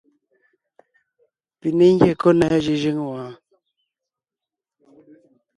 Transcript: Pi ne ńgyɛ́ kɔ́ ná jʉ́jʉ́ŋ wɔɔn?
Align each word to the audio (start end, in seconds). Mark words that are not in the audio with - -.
Pi 1.59 1.69
ne 1.77 1.85
ńgyɛ́ 1.93 2.15
kɔ́ 2.21 2.31
ná 2.39 2.47
jʉ́jʉ́ŋ 2.63 2.97
wɔɔn? 3.09 3.31